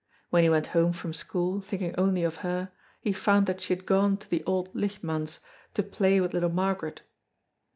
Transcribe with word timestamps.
When 0.31 0.41
he 0.41 0.49
went 0.49 0.65
home 0.73 0.93
from 0.93 1.13
school, 1.13 1.61
thinking 1.61 1.93
only 1.95 2.23
of 2.23 2.37
her, 2.37 2.71
he 3.01 3.13
found 3.13 3.45
that 3.45 3.61
she 3.61 3.71
had 3.71 3.85
gone 3.85 4.17
to 4.17 4.27
the 4.27 4.43
Auld 4.45 4.69
Licht 4.73 5.03
manse 5.03 5.37
to 5.75 5.83
play 5.83 6.19
with 6.19 6.33
little 6.33 6.49
Margaret. 6.49 7.03